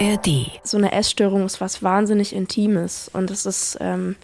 [0.00, 0.60] ARD.
[0.62, 4.16] So eine Essstörung ist was wahnsinnig Intimes und es ist, ähm,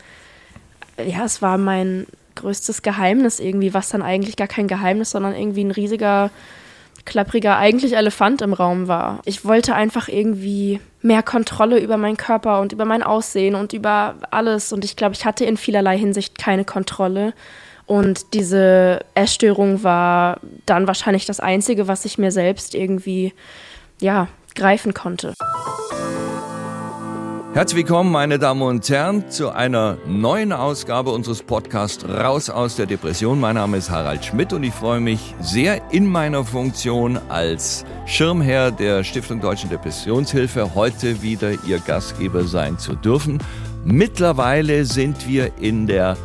[1.04, 5.64] ja, es war mein größtes Geheimnis irgendwie, was dann eigentlich gar kein Geheimnis, sondern irgendwie
[5.64, 6.30] ein riesiger,
[7.04, 9.20] klappriger, eigentlich Elefant im Raum war.
[9.24, 14.16] Ich wollte einfach irgendwie mehr Kontrolle über meinen Körper und über mein Aussehen und über
[14.30, 17.32] alles und ich glaube, ich hatte in vielerlei Hinsicht keine Kontrolle.
[17.86, 23.32] Und diese Essstörung war dann wahrscheinlich das Einzige, was ich mir selbst irgendwie,
[24.00, 25.34] ja, greifen konnte.
[27.52, 32.86] Herzlich willkommen, meine Damen und Herren, zu einer neuen Ausgabe unseres Podcasts Raus aus der
[32.86, 33.40] Depression.
[33.40, 38.70] Mein Name ist Harald Schmidt und ich freue mich sehr in meiner Funktion als Schirmherr
[38.70, 43.38] der Stiftung Deutschen Depressionshilfe heute wieder Ihr Gastgeber sein zu dürfen.
[43.84, 46.16] Mittlerweile sind wir in der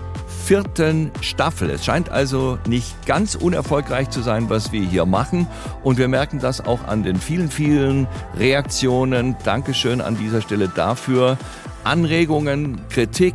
[0.46, 1.72] vierten Staffel.
[1.72, 5.48] Es scheint also nicht ganz unerfolgreich zu sein, was wir hier machen.
[5.84, 9.36] Und wir merken das auch an den vielen, vielen Reaktionen.
[9.44, 11.40] Dankeschön an dieser Stelle dafür.
[11.84, 13.34] Anregungen, Kritik,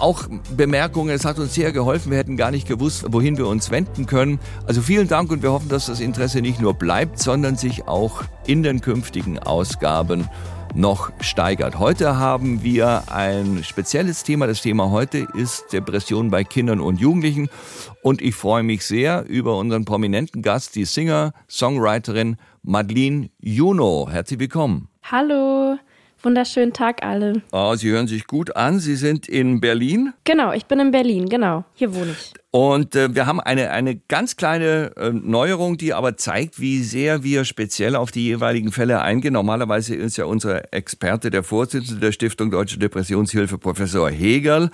[0.00, 0.24] auch
[0.56, 1.10] Bemerkungen.
[1.10, 2.10] Es hat uns sehr geholfen.
[2.10, 4.40] Wir hätten gar nicht gewusst, wohin wir uns wenden können.
[4.66, 8.24] Also vielen Dank und wir hoffen, dass das Interesse nicht nur bleibt, sondern sich auch
[8.44, 10.28] in den künftigen Ausgaben
[10.74, 11.78] noch steigert.
[11.78, 14.46] Heute haben wir ein spezielles Thema.
[14.46, 17.48] Das Thema heute ist Depression bei Kindern und Jugendlichen.
[18.02, 24.08] Und ich freue mich sehr über unseren prominenten Gast, die Singer, Songwriterin Madeline Juno.
[24.10, 24.88] Herzlich willkommen.
[25.02, 25.78] Hallo.
[26.22, 27.42] Wunderschönen Tag alle.
[27.50, 28.78] Oh, Sie hören sich gut an.
[28.78, 30.12] Sie sind in Berlin?
[30.24, 31.64] Genau, ich bin in Berlin, genau.
[31.74, 32.34] Hier wohne ich.
[32.52, 37.22] Und äh, wir haben eine, eine ganz kleine äh, Neuerung, die aber zeigt, wie sehr
[37.22, 39.34] wir speziell auf die jeweiligen Fälle eingehen.
[39.34, 44.70] Normalerweise ist ja unser Experte, der Vorsitzende der Stiftung Deutsche Depressionshilfe, Professor Hegel.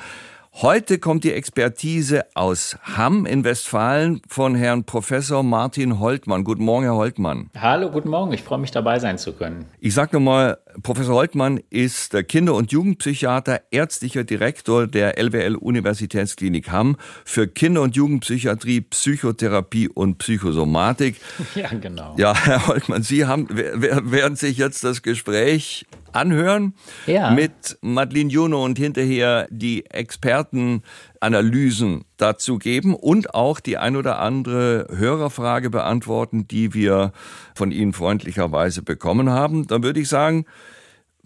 [0.63, 6.45] Heute kommt die Expertise aus Hamm in Westfalen von Herrn Professor Martin Holtmann.
[6.45, 7.51] Guten Morgen, Herr Holtmann.
[7.61, 8.33] Hallo, guten Morgen.
[8.33, 9.67] Ich freue mich dabei sein zu können.
[9.81, 16.71] Ich sage nochmal, Professor Holtmann ist der Kinder- und Jugendpsychiater, ärztlicher Direktor der LWL Universitätsklinik
[16.71, 21.17] Hamm für Kinder- und Jugendpsychiatrie, Psychotherapie und Psychosomatik.
[21.55, 22.15] Ja, genau.
[22.19, 26.75] Ja, Herr Holtmann, Sie haben, werden sich jetzt das Gespräch anhören
[27.07, 27.31] ja.
[27.31, 34.89] mit Madeline Juno und hinterher die Expertenanalysen dazu geben und auch die ein oder andere
[34.91, 37.13] Hörerfrage beantworten, die wir
[37.55, 39.67] von Ihnen freundlicherweise bekommen haben.
[39.67, 40.47] Dann würde ich sagen,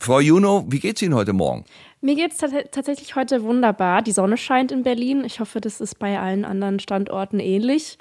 [0.02, 1.66] Frau Juno, wie geht's Ihnen heute Morgen?
[2.00, 4.00] Mir geht's tatsächlich heute wunderbar.
[4.00, 5.24] Die Sonne scheint in Berlin.
[5.26, 7.98] Ich hoffe, das ist bei allen anderen Standorten ähnlich.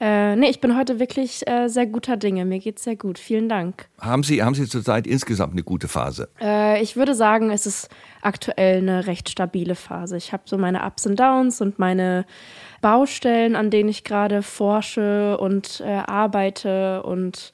[0.00, 2.44] Äh, nee, ich bin heute wirklich äh, sehr guter Dinge.
[2.44, 3.16] Mir geht's sehr gut.
[3.16, 3.86] Vielen Dank.
[4.00, 6.28] Haben Sie, haben Sie zurzeit insgesamt eine gute Phase?
[6.40, 7.90] Äh, ich würde sagen, es ist
[8.22, 10.16] aktuell eine recht stabile Phase.
[10.16, 12.26] Ich habe so meine Ups und Downs und meine
[12.82, 17.52] Baustellen, an denen ich gerade forsche und äh, arbeite und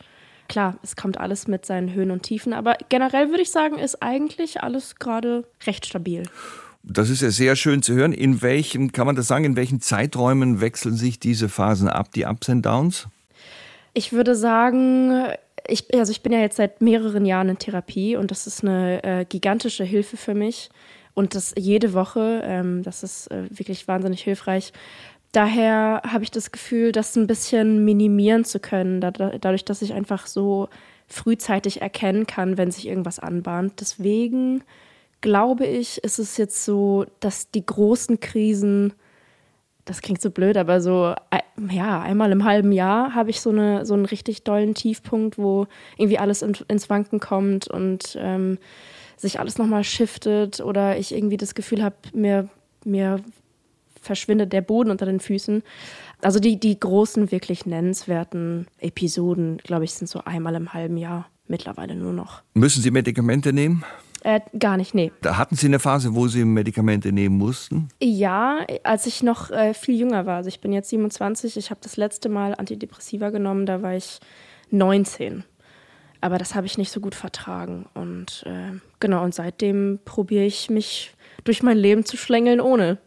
[0.53, 4.03] klar, es kommt alles mit seinen Höhen und Tiefen, aber generell würde ich sagen, ist
[4.03, 6.25] eigentlich alles gerade recht stabil.
[6.83, 8.13] Das ist ja sehr schön zu hören.
[8.13, 12.25] In welchen, kann man das sagen, in welchen Zeiträumen wechseln sich diese Phasen ab, die
[12.27, 13.09] Ups und Downs?
[13.95, 15.29] Ich würde sagen,
[15.67, 19.03] ich, also ich bin ja jetzt seit mehreren Jahren in Therapie und das ist eine
[19.05, 20.69] äh, gigantische Hilfe für mich.
[21.15, 24.73] Und das jede Woche, ähm, das ist äh, wirklich wahnsinnig hilfreich.
[25.32, 29.94] Daher habe ich das Gefühl, das ein bisschen minimieren zu können, da, dadurch, dass ich
[29.94, 30.69] einfach so
[31.09, 33.81] frühzeitig erkennen kann, wenn sich irgendwas anbahnt.
[33.81, 34.62] Deswegen
[35.22, 38.92] glaube ich, ist es jetzt so, dass die großen Krisen,
[39.87, 41.15] das klingt so blöd, aber so,
[41.71, 45.66] ja, einmal im halben Jahr habe ich so, eine, so einen richtig dollen Tiefpunkt, wo
[45.97, 48.59] irgendwie alles in, ins Wanken kommt und ähm,
[49.16, 52.48] sich alles nochmal shiftet oder ich irgendwie das Gefühl habe, mir,
[52.84, 53.21] mir
[54.03, 55.63] verschwindet der Boden unter den Füßen.
[56.21, 61.29] Also die, die großen, wirklich nennenswerten Episoden, glaube ich, sind so einmal im halben Jahr
[61.49, 62.43] mittlerweile nur noch.
[62.55, 63.85] Müssen Sie Medikamente nehmen?
[64.25, 65.11] Äh, gar nicht, nee.
[65.21, 67.89] Da hatten Sie eine Phase, wo Sie Medikamente nehmen mussten?
[68.01, 70.37] Ja, als ich noch äh, viel jünger war.
[70.37, 74.21] Also ich bin jetzt 27, ich habe das letzte Mal Antidepressiva genommen, da war ich
[74.71, 75.45] 19.
[76.21, 77.87] Aber das habe ich nicht so gut vertragen.
[77.95, 82.98] Und äh, genau, und seitdem probiere ich mich durch mein Leben zu schlängeln ohne.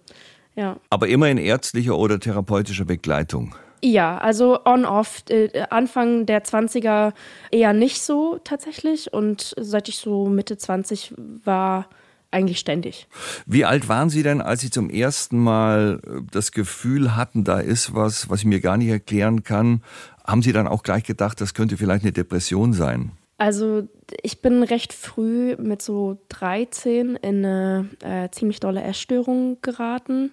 [0.55, 0.77] Ja.
[0.89, 3.55] Aber immer in ärztlicher oder therapeutischer Begleitung?
[3.83, 5.23] Ja, also on-off.
[5.29, 7.13] Äh, Anfang der 20er
[7.51, 9.13] eher nicht so tatsächlich.
[9.13, 11.13] Und seit ich so Mitte 20
[11.43, 11.87] war,
[12.31, 13.07] eigentlich ständig.
[13.45, 17.59] Wie alt waren Sie denn, als Sie zum ersten Mal äh, das Gefühl hatten, da
[17.59, 19.81] ist was, was ich mir gar nicht erklären kann?
[20.25, 23.11] Haben Sie dann auch gleich gedacht, das könnte vielleicht eine Depression sein?
[23.37, 23.87] Also
[24.21, 30.31] ich bin recht früh mit so 13 in eine äh, ziemlich dolle Essstörung geraten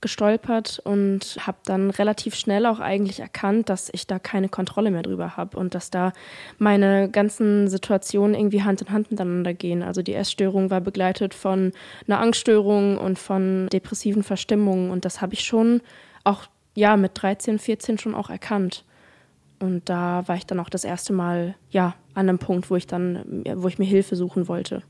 [0.00, 5.02] gestolpert und habe dann relativ schnell auch eigentlich erkannt, dass ich da keine Kontrolle mehr
[5.02, 6.12] drüber habe und dass da
[6.58, 9.82] meine ganzen Situationen irgendwie Hand in Hand miteinander gehen.
[9.82, 11.72] Also die Essstörung war begleitet von
[12.06, 15.82] einer Angststörung und von depressiven Verstimmungen und das habe ich schon
[16.24, 16.44] auch
[16.74, 18.84] ja mit 13, 14 schon auch erkannt.
[19.58, 22.86] Und da war ich dann auch das erste Mal ja an einem Punkt, wo ich
[22.86, 24.82] dann wo ich mir Hilfe suchen wollte.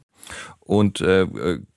[0.61, 1.27] Und äh,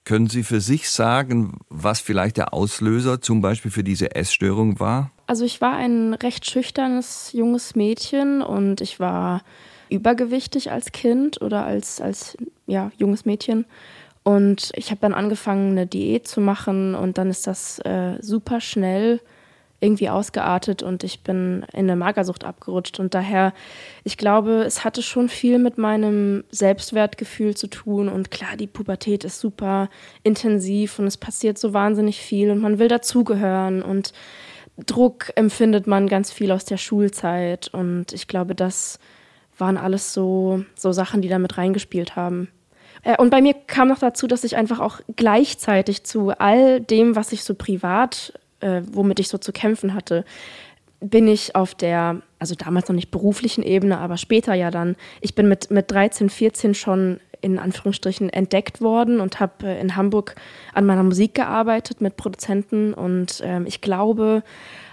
[0.06, 5.12] können Sie für sich sagen, was vielleicht der Auslöser zum Beispiel für diese Essstörung war?
[5.25, 9.42] Also ich war ein recht schüchternes junges Mädchen und ich war
[9.90, 12.38] übergewichtig als Kind oder als, als
[12.68, 13.66] ja, junges Mädchen.
[14.24, 18.62] Und ich habe dann angefangen, eine Diät zu machen und dann ist das äh, super
[18.62, 19.19] schnell
[19.83, 23.00] irgendwie ausgeartet und ich bin in eine Magersucht abgerutscht.
[23.00, 23.53] Und daher,
[24.03, 28.09] ich glaube, es hatte schon viel mit meinem Selbstwertgefühl zu tun.
[28.09, 29.89] Und klar, die Pubertät ist super
[30.24, 34.13] intensiv und es passiert so wahnsinnig viel und man will dazugehören und
[34.88, 37.68] Druck empfindet man ganz viel aus der Schulzeit.
[37.68, 39.00] Und ich glaube, das
[39.57, 42.47] waren alles so, so Sachen, die da mit reingespielt haben.
[43.03, 47.15] Äh, und bei mir kam noch dazu, dass ich einfach auch gleichzeitig zu all dem,
[47.15, 48.33] was ich so privat
[48.63, 50.25] äh, womit ich so zu kämpfen hatte,
[51.00, 55.36] bin ich auf der, also damals noch nicht beruflichen Ebene, aber später ja dann, ich
[55.36, 60.36] bin mit, mit 13, 14 schon in Anführungsstrichen entdeckt worden und habe äh, in Hamburg
[60.74, 64.44] an meiner Musik gearbeitet mit Produzenten und ähm, ich glaube,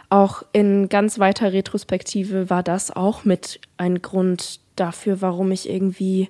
[0.08, 6.28] auch in ganz weiter Retrospektive war das auch mit ein Grund dafür, warum ich irgendwie,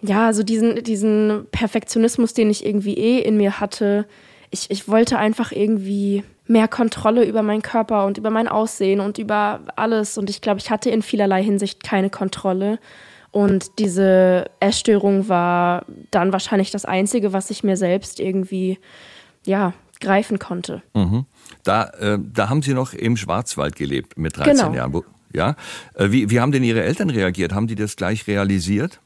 [0.00, 4.06] ja, so diesen, diesen Perfektionismus, den ich irgendwie eh in mir hatte,
[4.50, 9.18] ich, ich wollte einfach irgendwie mehr Kontrolle über meinen Körper und über mein Aussehen und
[9.18, 10.18] über alles.
[10.18, 12.78] Und ich glaube, ich hatte in vielerlei Hinsicht keine Kontrolle.
[13.30, 18.78] Und diese Essstörung war dann wahrscheinlich das Einzige, was ich mir selbst irgendwie,
[19.44, 20.82] ja, greifen konnte.
[20.94, 21.24] Mhm.
[21.62, 24.74] Da, äh, da haben Sie noch im Schwarzwald gelebt mit 13 genau.
[24.74, 25.02] Jahren.
[25.32, 25.56] Ja?
[25.94, 27.54] Äh, wie, wie haben denn Ihre Eltern reagiert?
[27.54, 29.00] Haben die das gleich realisiert?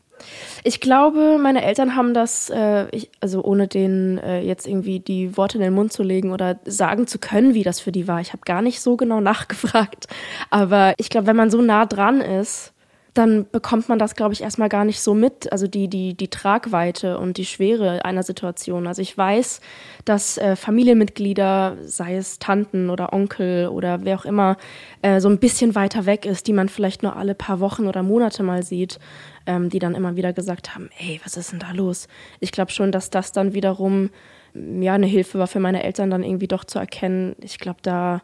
[0.64, 5.36] Ich glaube, meine Eltern haben das, äh, ich, also ohne denen äh, jetzt irgendwie die
[5.36, 8.20] Worte in den Mund zu legen oder sagen zu können, wie das für die war.
[8.20, 10.06] Ich habe gar nicht so genau nachgefragt.
[10.50, 12.72] Aber ich glaube, wenn man so nah dran ist,
[13.18, 15.50] dann bekommt man das, glaube ich, erstmal gar nicht so mit.
[15.52, 18.86] Also die, die, die Tragweite und die Schwere einer Situation.
[18.86, 19.60] Also ich weiß,
[20.04, 24.56] dass äh, Familienmitglieder, sei es Tanten oder Onkel oder wer auch immer,
[25.02, 28.02] äh, so ein bisschen weiter weg ist, die man vielleicht nur alle paar Wochen oder
[28.02, 28.98] Monate mal sieht
[29.46, 32.08] ähm, die dann immer wieder gesagt haben, ey, was ist denn da los?
[32.40, 34.10] Ich glaube schon, dass das dann wiederum
[34.54, 37.36] ja eine Hilfe war für meine Eltern dann irgendwie doch zu erkennen.
[37.40, 38.22] Ich glaube, da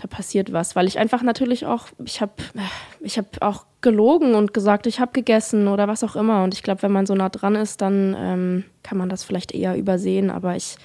[0.00, 2.32] da passiert was, weil ich einfach natürlich auch, ich habe
[3.00, 6.42] ich hab auch gelogen und gesagt, ich habe gegessen oder was auch immer.
[6.42, 9.52] Und ich glaube, wenn man so nah dran ist, dann ähm, kann man das vielleicht
[9.52, 10.30] eher übersehen.
[10.30, 10.76] Aber ich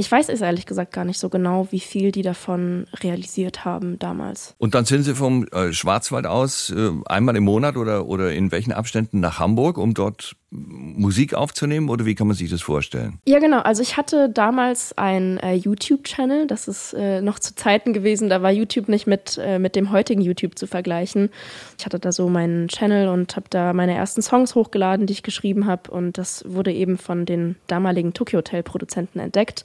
[0.00, 3.98] ich weiß es ehrlich gesagt gar nicht so genau, wie viel die davon realisiert haben
[3.98, 4.54] damals.
[4.56, 8.50] Und dann sind Sie vom äh, Schwarzwald aus äh, einmal im Monat oder, oder in
[8.50, 13.20] welchen Abständen nach Hamburg, um dort Musik aufzunehmen oder wie kann man sich das vorstellen?
[13.24, 13.60] Ja, genau.
[13.60, 16.48] Also ich hatte damals einen äh, YouTube-Channel.
[16.48, 19.92] Das ist äh, noch zu Zeiten gewesen, da war YouTube nicht mit, äh, mit dem
[19.92, 21.30] heutigen YouTube zu vergleichen.
[21.78, 25.22] Ich hatte da so meinen Channel und habe da meine ersten Songs hochgeladen, die ich
[25.22, 25.90] geschrieben habe.
[25.90, 29.64] Und das wurde eben von den damaligen Tokyo Hotel-Produzenten entdeckt.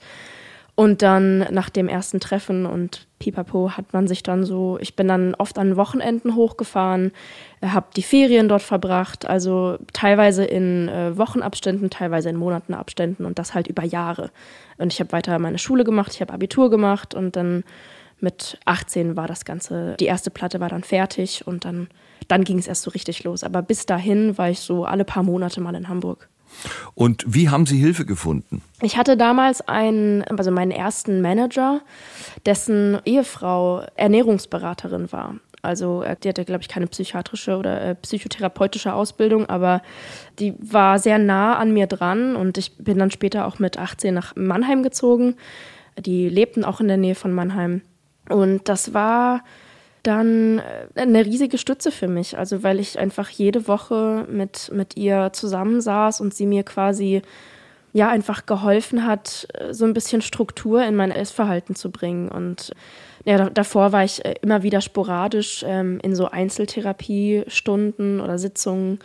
[0.76, 5.08] Und dann nach dem ersten Treffen und Pipapo hat man sich dann so, ich bin
[5.08, 7.12] dann oft an Wochenenden hochgefahren,
[7.64, 13.54] habe die Ferien dort verbracht, also teilweise in äh, Wochenabständen, teilweise in Monatenabständen und das
[13.54, 14.30] halt über Jahre.
[14.76, 17.64] Und ich habe weiter meine Schule gemacht, ich habe Abitur gemacht und dann
[18.20, 21.88] mit 18 war das Ganze, die erste Platte war dann fertig und dann,
[22.28, 23.44] dann ging es erst so richtig los.
[23.44, 26.28] Aber bis dahin war ich so alle paar Monate mal in Hamburg.
[26.94, 28.62] Und wie haben Sie Hilfe gefunden?
[28.82, 31.80] Ich hatte damals einen, also meinen ersten Manager,
[32.44, 35.36] dessen Ehefrau Ernährungsberaterin war.
[35.62, 39.82] Also äh, die hatte, glaube ich, keine psychiatrische oder äh, psychotherapeutische Ausbildung, aber
[40.38, 44.14] die war sehr nah an mir dran und ich bin dann später auch mit 18
[44.14, 45.34] nach Mannheim gezogen.
[45.98, 47.82] Die lebten auch in der Nähe von Mannheim.
[48.28, 49.42] Und das war
[50.06, 52.38] dann äh, eine riesige Stütze für mich.
[52.38, 57.22] Also weil ich einfach jede Woche mit, mit ihr zusammensaß und sie mir quasi
[57.92, 62.28] ja einfach geholfen hat, äh, so ein bisschen Struktur in mein Essverhalten zu bringen.
[62.28, 62.72] Und
[63.24, 69.00] ja, davor war ich äh, immer wieder sporadisch ähm, in so Einzeltherapiestunden oder Sitzungen.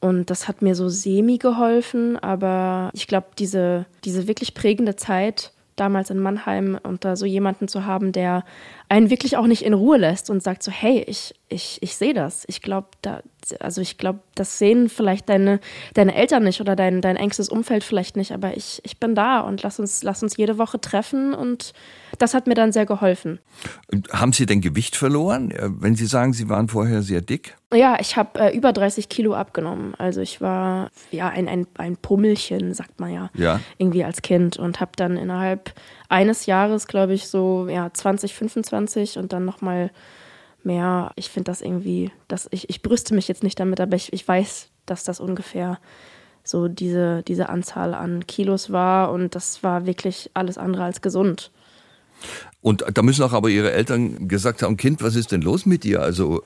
[0.00, 5.52] Und das hat mir so semi geholfen, aber ich glaube, diese, diese wirklich prägende Zeit
[5.76, 8.44] damals in Mannheim und da so jemanden zu haben, der
[8.90, 12.12] einen wirklich auch nicht in Ruhe lässt und sagt so, hey, ich, ich, ich sehe
[12.12, 12.44] das.
[12.48, 13.22] Ich glaube, da,
[13.60, 15.60] also ich glaube, das sehen vielleicht deine,
[15.94, 19.40] deine Eltern nicht oder dein, dein engstes Umfeld vielleicht nicht, aber ich, ich bin da
[19.40, 21.72] und lass uns, lass uns jede Woche treffen und
[22.18, 23.38] das hat mir dann sehr geholfen.
[24.10, 25.52] Haben Sie denn Gewicht verloren?
[25.52, 27.56] Äh, wenn Sie sagen, Sie waren vorher sehr dick?
[27.72, 29.94] Ja, ich habe äh, über 30 Kilo abgenommen.
[29.98, 33.60] Also ich war ja ein, ein, ein Pummelchen, sagt man ja, ja.
[33.78, 35.72] irgendwie als Kind und habe dann innerhalb
[36.10, 39.90] eines Jahres, glaube ich, so ja 20, 25 und dann nochmal
[40.62, 41.12] mehr.
[41.16, 44.26] Ich finde das irgendwie, dass ich, ich brüste mich jetzt nicht damit, aber ich, ich
[44.26, 45.78] weiß, dass das ungefähr
[46.42, 51.52] so diese, diese Anzahl an Kilos war und das war wirklich alles andere als gesund.
[52.60, 55.84] Und da müssen auch aber Ihre Eltern gesagt haben, Kind, was ist denn los mit
[55.84, 56.02] dir?
[56.02, 56.42] Also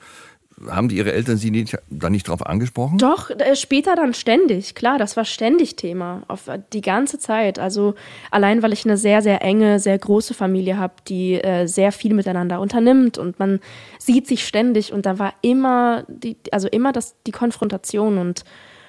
[0.69, 2.97] haben die ihre Eltern sie nicht, da nicht drauf angesprochen?
[2.97, 4.73] Doch, äh, später dann ständig.
[4.73, 6.23] Klar, das war ständig Thema.
[6.27, 7.59] Auf äh, die ganze Zeit.
[7.59, 7.95] Also
[8.31, 12.13] allein, weil ich eine sehr, sehr enge, sehr große Familie habe, die äh, sehr viel
[12.13, 13.59] miteinander unternimmt und man
[13.99, 18.45] sieht sich ständig und da war immer die, also immer das, die Konfrontation und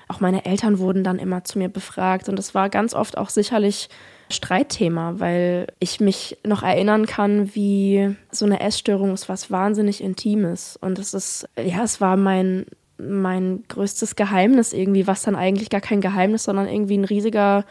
[0.08, 3.28] auch meine Eltern wurden dann immer zu mir befragt und es war ganz oft auch
[3.28, 3.88] sicherlich
[4.28, 10.76] Streitthema, weil ich mich noch erinnern kann, wie so eine Essstörung ist was wahnsinnig Intimes.
[10.80, 12.66] Und es ist, ja, es war mein,
[12.98, 17.64] mein größtes Geheimnis irgendwie, was dann eigentlich gar kein Geheimnis, sondern irgendwie ein riesiger,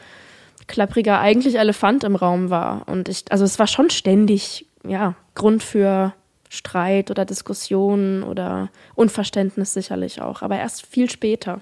[0.67, 2.87] klappriger, eigentlich Elefant im Raum war.
[2.87, 6.13] Und ich, also es war schon ständig, ja, Grund für
[6.49, 11.61] Streit oder Diskussionen oder Unverständnis sicherlich auch, aber erst viel später.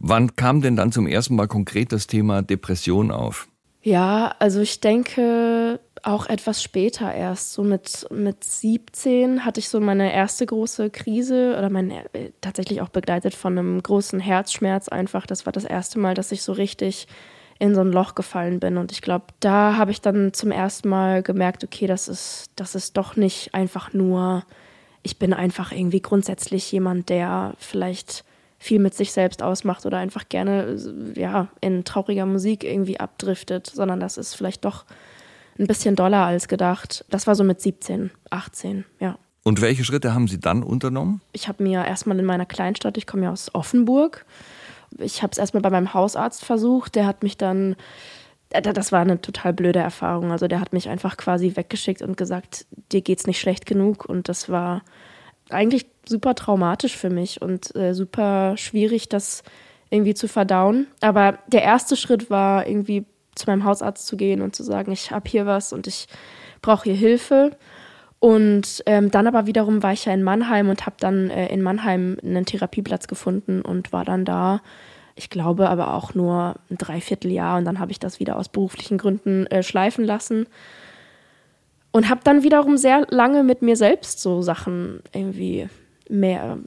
[0.00, 3.48] Wann kam denn dann zum ersten Mal konkret das Thema Depression auf?
[3.84, 7.52] Ja, also ich denke auch etwas später erst.
[7.52, 12.80] So mit, mit 17 hatte ich so meine erste große Krise oder mein, äh, tatsächlich
[12.80, 15.26] auch begleitet von einem großen Herzschmerz einfach.
[15.26, 17.08] Das war das erste Mal, dass ich so richtig
[17.58, 18.76] in so ein Loch gefallen bin.
[18.78, 22.74] Und ich glaube, da habe ich dann zum ersten Mal gemerkt, okay, das ist, das
[22.76, 24.44] ist doch nicht einfach nur,
[25.02, 28.24] ich bin einfach irgendwie grundsätzlich jemand, der vielleicht
[28.62, 30.76] viel mit sich selbst ausmacht oder einfach gerne
[31.16, 34.84] ja, in trauriger Musik irgendwie abdriftet, sondern das ist vielleicht doch
[35.58, 37.04] ein bisschen doller als gedacht.
[37.10, 39.18] Das war so mit 17, 18, ja.
[39.42, 41.20] Und welche Schritte haben Sie dann unternommen?
[41.32, 44.24] Ich habe mir erstmal in meiner Kleinstadt, ich komme ja aus Offenburg,
[44.96, 47.74] ich habe es erstmal bei meinem Hausarzt versucht, der hat mich dann
[48.50, 50.30] äh, das war eine total blöde Erfahrung.
[50.30, 54.04] Also der hat mich einfach quasi weggeschickt und gesagt, dir geht's nicht schlecht genug.
[54.04, 54.82] Und das war
[55.54, 59.42] eigentlich super traumatisch für mich und äh, super schwierig, das
[59.90, 60.86] irgendwie zu verdauen.
[61.00, 63.04] Aber der erste Schritt war irgendwie
[63.34, 66.06] zu meinem Hausarzt zu gehen und zu sagen, ich habe hier was und ich
[66.60, 67.56] brauche hier Hilfe.
[68.18, 71.60] Und ähm, dann aber wiederum war ich ja in Mannheim und habe dann äh, in
[71.60, 74.60] Mannheim einen Therapieplatz gefunden und war dann da.
[75.14, 78.96] Ich glaube aber auch nur ein Dreivierteljahr und dann habe ich das wieder aus beruflichen
[78.96, 80.46] Gründen äh, schleifen lassen
[81.92, 85.68] und habe dann wiederum sehr lange mit mir selbst so Sachen irgendwie
[86.08, 86.58] mehr,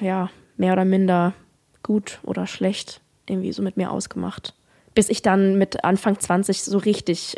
[0.00, 1.34] ja, mehr oder minder
[1.82, 4.54] gut oder schlecht irgendwie so mit mir ausgemacht.
[4.94, 7.36] Bis ich dann mit Anfang 20 so richtig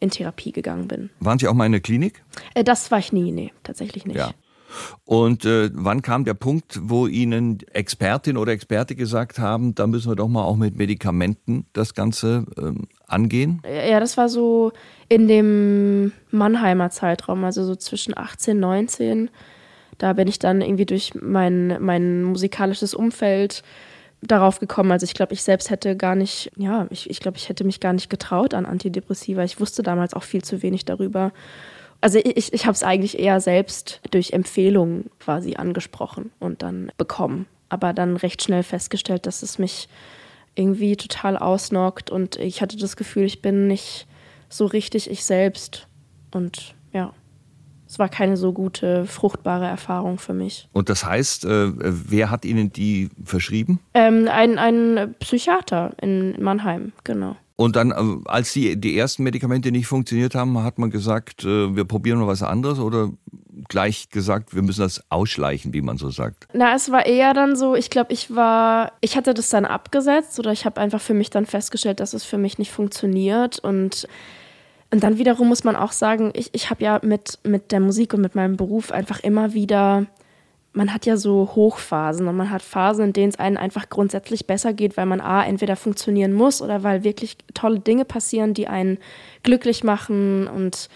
[0.00, 1.10] in Therapie gegangen bin.
[1.20, 2.22] Waren Sie auch mal in der Klinik?
[2.54, 4.16] Äh, das war ich nie, nee, tatsächlich nicht.
[4.16, 4.32] Ja.
[5.04, 10.10] Und äh, wann kam der Punkt, wo Ihnen Expertin oder Experte gesagt haben, da müssen
[10.10, 13.62] wir doch mal auch mit Medikamenten das Ganze ähm, angehen?
[13.64, 14.72] Ja, das war so
[15.08, 19.30] in dem Mannheimer Zeitraum, also so zwischen 18, 19.
[19.98, 23.62] Da bin ich dann irgendwie durch mein, mein musikalisches Umfeld
[24.22, 24.92] darauf gekommen.
[24.92, 27.80] Also ich glaube, ich selbst hätte gar nicht, ja, ich, ich glaube, ich hätte mich
[27.80, 29.42] gar nicht getraut an Antidepressiva.
[29.44, 31.32] Ich wusste damals auch viel zu wenig darüber.
[32.00, 37.46] Also ich, ich habe es eigentlich eher selbst durch Empfehlungen quasi angesprochen und dann bekommen.
[37.68, 39.88] Aber dann recht schnell festgestellt, dass es mich
[40.54, 44.06] irgendwie total ausnockt und ich hatte das Gefühl, ich bin nicht
[44.48, 45.86] so richtig ich selbst.
[46.32, 47.12] Und ja,
[47.86, 50.68] es war keine so gute, fruchtbare Erfahrung für mich.
[50.72, 53.80] Und das heißt, äh, wer hat Ihnen die verschrieben?
[53.94, 57.36] Ähm, ein, ein Psychiater in Mannheim, genau.
[57.60, 61.76] Und dann, äh, als die, die ersten Medikamente nicht funktioniert haben, hat man gesagt, äh,
[61.76, 63.10] wir probieren mal was anderes oder
[63.68, 66.48] gleich gesagt, wir müssen das ausschleichen, wie man so sagt?
[66.54, 70.38] Na, es war eher dann so, ich glaube, ich war, ich hatte das dann abgesetzt
[70.38, 74.08] oder ich habe einfach für mich dann festgestellt, dass es für mich nicht funktioniert und
[74.92, 78.14] und dann wiederum muss man auch sagen, ich, ich habe ja mit, mit der Musik
[78.14, 80.06] und mit meinem Beruf einfach immer wieder
[80.72, 84.46] man hat ja so Hochphasen und man hat Phasen, in denen es einem einfach grundsätzlich
[84.46, 88.68] besser geht, weil man A, entweder funktionieren muss oder weil wirklich tolle Dinge passieren, die
[88.68, 88.98] einen
[89.42, 90.88] glücklich machen und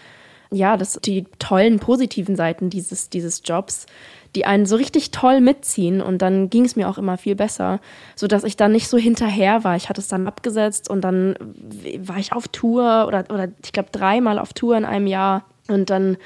[0.51, 3.87] ja, das die tollen positiven Seiten dieses, dieses Jobs,
[4.35, 7.79] die einen so richtig toll mitziehen und dann ging es mir auch immer viel besser,
[8.15, 9.75] sodass ich dann nicht so hinterher war.
[9.75, 11.35] Ich hatte es dann abgesetzt und dann
[11.99, 15.89] war ich auf Tour oder, oder ich glaube dreimal auf Tour in einem Jahr und
[15.89, 16.17] dann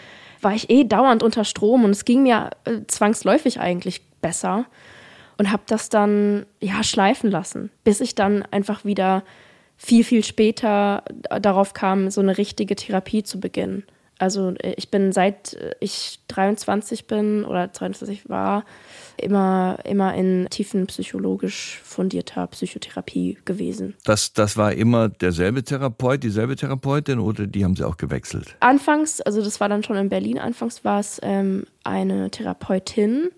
[0.41, 4.65] war ich eh dauernd unter Strom und es ging mir äh, zwangsläufig eigentlich besser
[5.37, 9.23] und habe das dann ja schleifen lassen, bis ich dann einfach wieder
[9.77, 11.03] viel, viel später
[11.41, 13.83] darauf kam, so eine richtige Therapie zu beginnen.
[14.19, 18.63] Also äh, ich bin seit äh, ich 23 bin oder 22 war,
[19.17, 23.95] immer, immer in tiefen psychologisch fundierter Psychotherapie gewesen.
[24.03, 28.55] Das, das war immer derselbe Therapeut, dieselbe Therapeutin oder die haben sie auch gewechselt?
[28.59, 33.29] Anfangs, also das war dann schon in Berlin, anfangs war es ähm, eine Therapeutin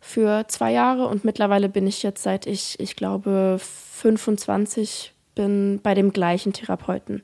[0.00, 5.94] für zwei Jahre und mittlerweile bin ich jetzt seit ich, ich glaube, 25 bin bei
[5.94, 7.22] dem gleichen Therapeuten.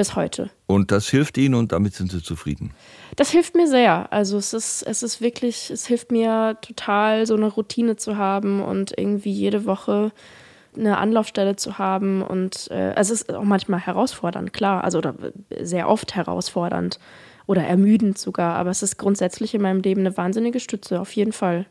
[0.00, 0.48] Bis heute.
[0.66, 2.70] Und das hilft Ihnen und damit sind Sie zufrieden?
[3.16, 4.10] Das hilft mir sehr.
[4.10, 8.62] Also es ist, es ist wirklich, es hilft mir total, so eine Routine zu haben
[8.62, 10.10] und irgendwie jede Woche
[10.74, 12.22] eine Anlaufstelle zu haben.
[12.22, 14.84] Und äh, also es ist auch manchmal herausfordernd, klar.
[14.84, 15.14] Also oder
[15.60, 16.98] sehr oft herausfordernd
[17.44, 18.54] oder ermüdend sogar.
[18.54, 21.66] Aber es ist grundsätzlich in meinem Leben eine wahnsinnige Stütze, auf jeden Fall.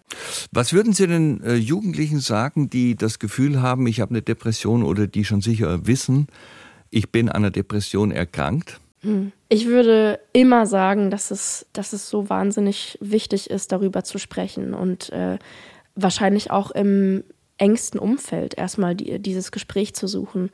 [0.51, 4.83] Was würden Sie den äh, Jugendlichen sagen, die das Gefühl haben, ich habe eine Depression
[4.83, 6.27] oder die schon sicher wissen,
[6.89, 8.79] ich bin an einer Depression erkrankt?
[9.01, 9.31] Hm.
[9.47, 14.73] Ich würde immer sagen, dass es, dass es so wahnsinnig wichtig ist, darüber zu sprechen
[14.73, 15.39] und äh,
[15.95, 17.23] wahrscheinlich auch im
[17.57, 20.49] engsten Umfeld erstmal die, dieses Gespräch zu suchen.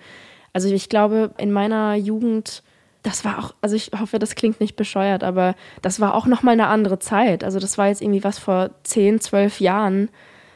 [0.54, 2.63] Also ich glaube, in meiner Jugend
[3.06, 6.54] das war auch, also ich hoffe, das klingt nicht bescheuert, aber das war auch nochmal
[6.54, 7.44] eine andere Zeit.
[7.44, 10.10] Also das war jetzt irgendwie was vor 10, 12 Jahren.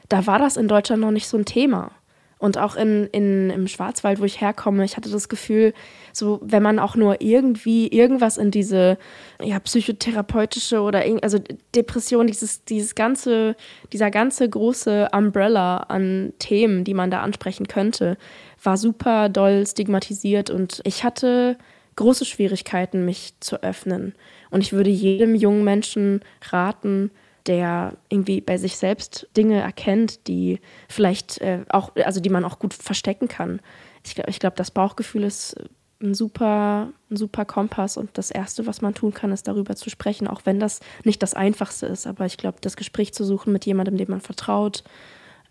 [0.09, 1.91] Da war das in Deutschland noch nicht so ein Thema.
[2.39, 5.73] Und auch in, in, im Schwarzwald, wo ich herkomme, ich hatte das Gefühl,
[6.13, 8.97] so wenn man auch nur irgendwie irgendwas in diese
[9.41, 11.37] ja, psychotherapeutische oder also
[11.75, 13.57] Depression, dieses, dieses ganze,
[13.91, 18.17] dieser ganze große Umbrella an Themen, die man da ansprechen könnte,
[18.63, 20.49] war super doll stigmatisiert.
[20.49, 21.57] Und ich hatte
[21.97, 24.15] große Schwierigkeiten, mich zu öffnen.
[24.49, 27.11] Und ich würde jedem jungen Menschen raten,
[27.49, 32.59] der irgendwie bei sich selbst Dinge erkennt, die vielleicht äh, auch, also die man auch
[32.59, 33.59] gut verstecken kann.
[34.05, 35.55] Ich glaube, ich glaub, das Bauchgefühl ist
[36.01, 39.89] ein super, ein super Kompass und das Erste, was man tun kann, ist darüber zu
[39.89, 42.05] sprechen, auch wenn das nicht das Einfachste ist.
[42.05, 44.83] Aber ich glaube, das Gespräch zu suchen mit jemandem, dem man vertraut,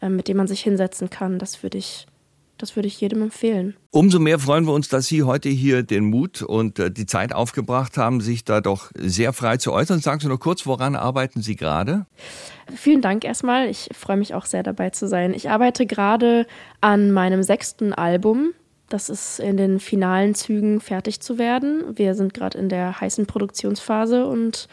[0.01, 2.07] äh, mit dem man sich hinsetzen kann, das würde ich
[2.59, 3.77] das würde ich jedem empfehlen.
[3.91, 7.33] Umso mehr freuen wir uns, dass Sie heute hier den Mut und äh, die Zeit
[7.33, 10.01] aufgebracht haben, sich da doch sehr frei zu äußern.
[10.01, 12.07] Sagen Sie noch kurz, woran arbeiten Sie gerade?
[12.75, 13.69] Vielen Dank erstmal.
[13.69, 15.33] Ich freue mich auch sehr dabei zu sein.
[15.33, 16.47] Ich arbeite gerade
[16.81, 18.53] an meinem sechsten Album.
[18.89, 21.97] Das ist in den finalen Zügen fertig zu werden.
[21.97, 24.69] Wir sind gerade in der heißen Produktionsphase und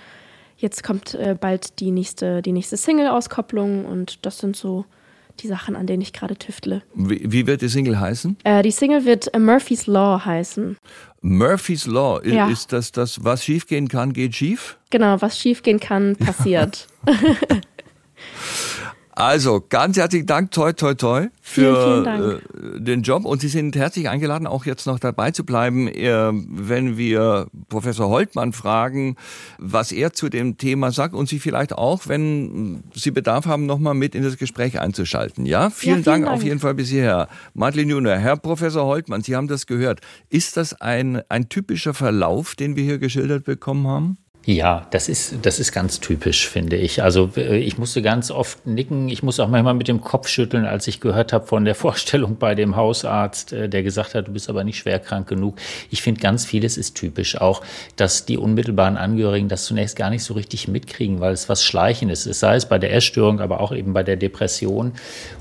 [0.57, 4.85] jetzt kommt äh, bald die nächste, die nächste Single-Auskopplung und das sind so
[5.41, 6.81] die Sachen, an denen ich gerade tüftle.
[6.93, 8.37] Wie, wie, wird die Single heißen?
[8.43, 10.77] Äh, die Single wird Murphy's Law heißen.
[11.21, 12.49] Murphy's Law, ja.
[12.49, 14.77] ist das das, was schiefgehen kann, geht schief?
[14.89, 16.87] Genau, was schiefgehen kann, passiert.
[19.17, 23.23] Also, ganz herzlichen Dank, toi, toi, toi, für vielen, vielen äh, den Job.
[23.23, 28.09] Und Sie sind herzlich eingeladen, auch jetzt noch dabei zu bleiben, äh, wenn wir Professor
[28.09, 29.15] Holtmann fragen,
[29.57, 33.93] was er zu dem Thema sagt und Sie vielleicht auch, wenn Sie Bedarf haben, nochmal
[33.93, 35.45] mit in das Gespräch einzuschalten.
[35.45, 37.29] Ja, vielen, ja, vielen Dank, Dank, auf jeden Fall bis hierher.
[37.53, 40.01] Madeleine Junior, Herr Professor Holtmann, Sie haben das gehört.
[40.29, 44.17] Ist das ein, ein typischer Verlauf, den wir hier geschildert bekommen haben?
[44.47, 47.01] Ja, das ist, das ist ganz typisch, finde ich.
[47.01, 49.09] Also ich musste ganz oft nicken.
[49.09, 52.37] Ich muss auch manchmal mit dem Kopf schütteln, als ich gehört habe von der Vorstellung
[52.37, 55.57] bei dem Hausarzt, äh, der gesagt hat, du bist aber nicht schwer krank genug.
[55.89, 57.41] Ich finde, ganz vieles ist typisch.
[57.41, 57.63] Auch,
[57.95, 62.27] dass die unmittelbaren Angehörigen das zunächst gar nicht so richtig mitkriegen, weil es was Schleichendes
[62.27, 62.39] ist.
[62.39, 64.93] Sei es bei der Essstörung, aber auch eben bei der Depression.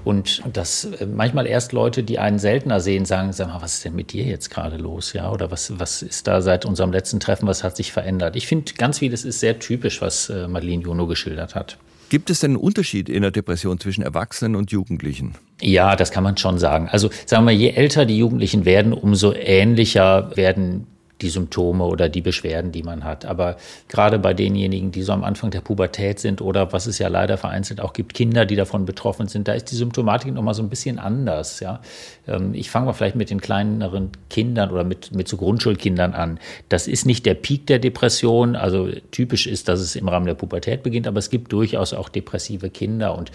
[0.04, 3.84] Und dass äh, manchmal erst Leute, die einen seltener sehen, sagen, sag mal, was ist
[3.84, 5.12] denn mit dir jetzt gerade los?
[5.12, 8.34] Ja, oder was, was ist da seit unserem letzten Treffen, was hat sich verändert?
[8.34, 11.78] Ich finde ganz ganz vieles ist sehr typisch, was äh, Madeleine Juno geschildert hat.
[12.10, 15.34] Gibt es denn einen Unterschied in der Depression zwischen Erwachsenen und Jugendlichen?
[15.60, 16.88] Ja, das kann man schon sagen.
[16.88, 20.86] Also sagen wir, je älter die Jugendlichen werden, umso ähnlicher werden
[21.20, 23.24] die Symptome oder die Beschwerden, die man hat.
[23.24, 23.56] Aber
[23.88, 27.36] gerade bei denjenigen, die so am Anfang der Pubertät sind oder was es ja leider
[27.36, 30.68] vereinzelt auch gibt, Kinder, die davon betroffen sind, da ist die Symptomatik nochmal so ein
[30.68, 31.60] bisschen anders.
[31.60, 31.80] Ja?
[32.26, 36.40] Ähm, ich fange mal vielleicht mit den kleineren Kindern oder mit, mit so Grundschulkindern an.
[36.68, 38.56] Das ist nicht der Peak der Depression.
[38.56, 42.08] Also typisch ist, dass es im Rahmen der Pubertät beginnt, aber es gibt durchaus auch
[42.08, 43.30] depressive Kinder und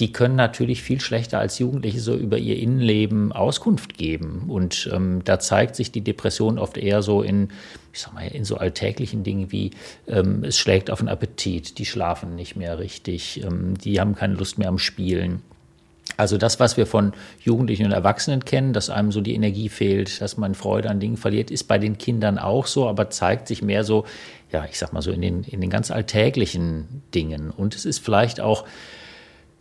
[0.00, 4.44] die können natürlich viel schlechter als Jugendliche so über ihr Innenleben Auskunft geben.
[4.48, 7.50] Und ähm, da zeigt sich die Depression oft eher so in,
[7.92, 9.72] ich sag mal, in so alltäglichen Dingen wie
[10.08, 14.34] ähm, es schlägt auf den Appetit, die schlafen nicht mehr richtig, ähm, die haben keine
[14.34, 15.42] Lust mehr am Spielen.
[16.16, 20.20] Also das, was wir von Jugendlichen und Erwachsenen kennen, dass einem so die Energie fehlt,
[20.20, 23.62] dass man Freude an Dingen verliert, ist bei den Kindern auch so, aber zeigt sich
[23.62, 24.06] mehr so,
[24.50, 27.50] ja, ich sag mal so in den, in den ganz alltäglichen Dingen.
[27.50, 28.64] Und es ist vielleicht auch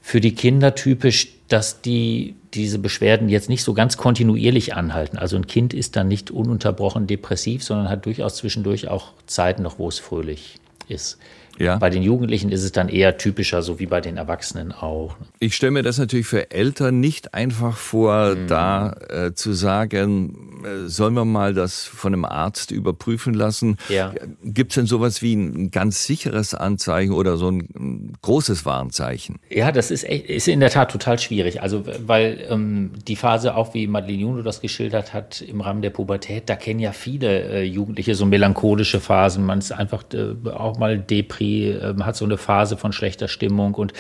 [0.09, 5.19] für die Kinder typisch, dass die diese Beschwerden jetzt nicht so ganz kontinuierlich anhalten.
[5.19, 9.77] Also ein Kind ist dann nicht ununterbrochen depressiv, sondern hat durchaus zwischendurch auch Zeiten noch,
[9.77, 10.55] wo es fröhlich
[10.87, 11.19] ist.
[11.59, 11.75] Ja.
[11.77, 15.17] Bei den Jugendlichen ist es dann eher typischer, so wie bei den Erwachsenen auch.
[15.39, 18.47] Ich stelle mir das natürlich für Eltern nicht einfach vor, mhm.
[18.47, 23.75] da äh, zu sagen, äh, sollen wir mal das von einem Arzt überprüfen lassen?
[23.89, 24.13] Ja.
[24.41, 29.39] Gibt es denn sowas wie ein ganz sicheres Anzeichen oder so ein, ein großes Warnzeichen?
[29.49, 31.61] Ja, das ist, echt, ist in der Tat total schwierig.
[31.61, 35.89] Also, weil ähm, die Phase, auch wie Madeleine Juno das geschildert hat, im Rahmen der
[35.89, 39.45] Pubertät, da kennen ja viele äh, Jugendliche so melancholische Phasen.
[39.45, 43.75] Man ist einfach äh, auch mal deprimiert ähm, hat so eine Phase von schlechter Stimmung
[43.75, 43.93] und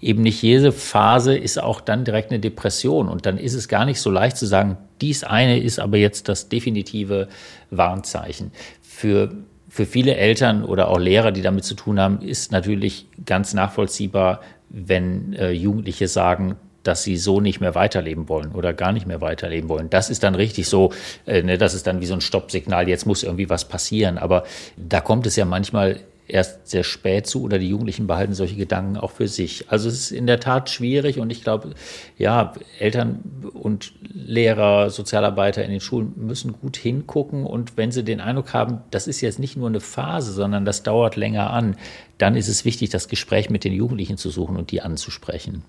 [0.00, 3.84] eben nicht jede Phase ist auch dann direkt eine Depression und dann ist es gar
[3.84, 7.28] nicht so leicht zu sagen, dies eine ist aber jetzt das definitive
[7.70, 8.52] Warnzeichen.
[8.82, 9.32] Für
[9.68, 14.40] für viele Eltern oder auch Lehrer, die damit zu tun haben, ist natürlich ganz nachvollziehbar,
[14.70, 19.20] wenn äh, Jugendliche sagen, dass sie so nicht mehr weiterleben wollen oder gar nicht mehr
[19.20, 19.90] weiterleben wollen.
[19.90, 20.92] Das ist dann richtig so,
[21.26, 24.18] äh, ne, das ist dann wie so ein Stoppsignal, jetzt muss irgendwie was passieren.
[24.18, 24.44] Aber
[24.76, 28.96] da kommt es ja manchmal erst sehr spät zu oder die Jugendlichen behalten solche Gedanken
[28.96, 29.70] auch für sich.
[29.70, 31.74] Also es ist in der Tat schwierig und ich glaube,
[32.18, 33.20] ja, Eltern
[33.54, 38.80] und Lehrer, Sozialarbeiter in den Schulen müssen gut hingucken und wenn sie den Eindruck haben,
[38.90, 41.76] das ist jetzt nicht nur eine Phase, sondern das dauert länger an,
[42.18, 45.62] dann ist es wichtig, das Gespräch mit den Jugendlichen zu suchen und die anzusprechen.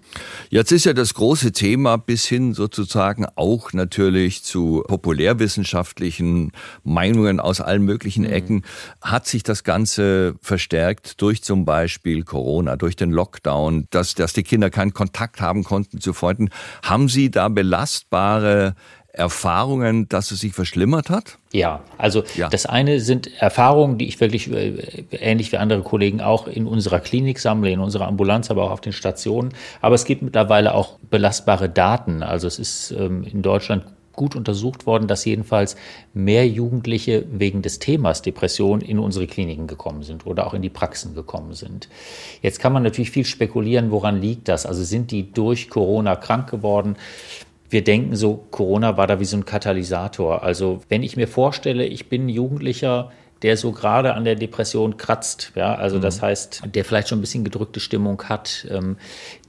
[0.50, 6.52] Jetzt ist ja das große Thema bis hin sozusagen auch natürlich zu populärwissenschaftlichen
[6.84, 8.32] Meinungen aus allen möglichen mhm.
[8.32, 8.64] Ecken.
[9.02, 14.44] Hat sich das Ganze verstärkt durch zum Beispiel Corona, durch den Lockdown, dass, dass die
[14.44, 16.50] Kinder keinen Kontakt haben konnten zu Freunden?
[16.82, 18.76] Haben Sie da belastbare
[19.18, 21.38] Erfahrungen, dass es sich verschlimmert hat?
[21.52, 22.50] Ja, also ja.
[22.50, 27.00] das eine sind Erfahrungen, die ich wirklich äh, ähnlich wie andere Kollegen auch in unserer
[27.00, 29.54] Klinik sammle, in unserer Ambulanz, aber auch auf den Stationen.
[29.82, 32.24] Aber es gibt mittlerweile auch belastbare Daten.
[32.24, 33.86] Also es ist ähm, in Deutschland
[34.18, 35.78] gut untersucht worden, dass jedenfalls
[36.14, 40.70] mehr Jugendliche wegen des Themas Depression in unsere Kliniken gekommen sind oder auch in die
[40.70, 41.88] Praxen gekommen sind.
[42.42, 44.66] Jetzt kann man natürlich viel spekulieren, woran liegt das?
[44.66, 46.98] Also sind die durch Corona krank geworden?
[47.70, 50.44] Wir denken so, Corona war da wie so ein Katalysator.
[50.44, 55.52] Also wenn ich mir vorstelle, ich bin Jugendlicher, der so gerade an der Depression kratzt,
[55.56, 56.02] ja, also mhm.
[56.02, 58.98] das heißt, der vielleicht schon ein bisschen gedrückte Stimmung hat, ähm,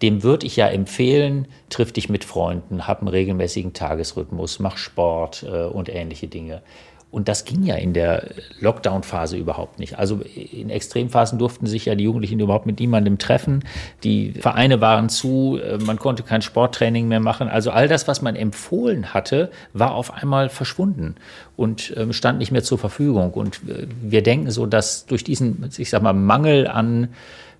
[0.03, 5.45] dem würde ich ja empfehlen, triff dich mit Freunden, hab einen regelmäßigen Tagesrhythmus, mach Sport
[5.45, 6.63] äh, und ähnliche Dinge.
[7.11, 9.99] Und das ging ja in der Lockdown-Phase überhaupt nicht.
[9.99, 13.64] Also in Extremphasen durften sich ja die Jugendlichen überhaupt mit niemandem treffen.
[14.05, 17.49] Die Vereine waren zu, äh, man konnte kein Sporttraining mehr machen.
[17.49, 21.14] Also all das, was man empfohlen hatte, war auf einmal verschwunden
[21.57, 23.33] und ähm, stand nicht mehr zur Verfügung.
[23.33, 27.09] Und äh, wir denken so, dass durch diesen, ich sag mal, Mangel an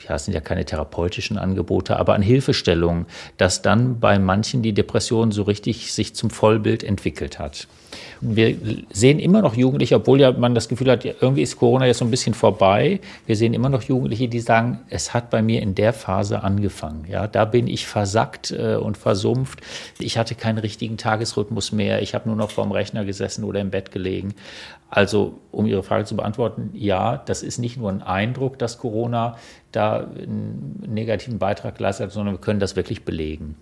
[0.06, 3.06] ja, es sind ja keine therapeutischen Angebote, aber an Hilfestellungen,
[3.37, 7.66] dass dann bei manchen die Depression so richtig sich zum Vollbild entwickelt hat.
[8.20, 8.56] Wir
[8.90, 12.04] sehen immer noch Jugendliche, obwohl ja man das Gefühl hat, irgendwie ist Corona jetzt so
[12.04, 13.00] ein bisschen vorbei.
[13.26, 17.06] Wir sehen immer noch Jugendliche, die sagen, es hat bei mir in der Phase angefangen.
[17.08, 19.61] Ja, da bin ich versackt äh, und versumpft.
[19.98, 22.02] Ich hatte keinen richtigen Tagesrhythmus mehr.
[22.02, 24.34] Ich habe nur noch vorm Rechner gesessen oder im Bett gelegen.
[24.90, 29.37] Also, um Ihre Frage zu beantworten, ja, das ist nicht nur ein Eindruck, dass Corona
[29.72, 33.57] da einen negativen Beitrag leistet, sondern wir können das wirklich belegen.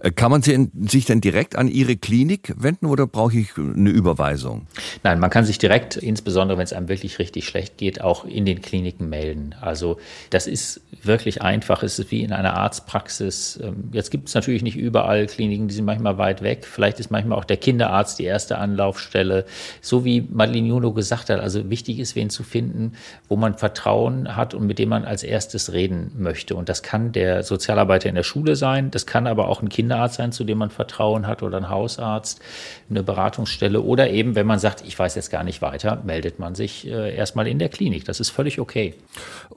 [0.00, 4.66] Äh, kann man sich denn direkt an Ihre Klinik wenden oder brauche ich eine Überweisung?
[5.02, 8.46] Nein, man kann sich direkt, insbesondere wenn es einem wirklich richtig schlecht geht, auch in
[8.46, 9.54] den Kliniken melden.
[9.60, 9.98] Also
[10.30, 11.82] das ist wirklich einfach.
[11.82, 13.60] Es ist wie in einer Arztpraxis.
[13.62, 16.64] Ähm, jetzt gibt es natürlich nicht überall Kliniken, die sind manchmal weit weg.
[16.64, 19.44] Vielleicht ist manchmal auch der Kinderarzt die erste Anlaufstelle.
[19.82, 22.92] So wie Madeline Juno gesagt hat, also wichtig ist, wen zu finden,
[23.28, 26.54] wo man Vertrauen hat und mit dem man als erstes reden möchte.
[26.54, 30.16] Und das kann der Sozialarbeiter in der Schule sein, das kann aber auch ein Kinderarzt
[30.16, 32.40] sein, zu dem man Vertrauen hat oder ein Hausarzt,
[32.88, 36.54] eine Beratungsstelle oder eben, wenn man sagt, ich weiß jetzt gar nicht weiter, meldet man
[36.54, 38.04] sich äh, erstmal in der Klinik.
[38.04, 38.94] Das ist völlig okay.